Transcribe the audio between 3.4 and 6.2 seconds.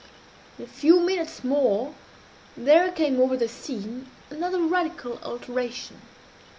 scene another radical alteration.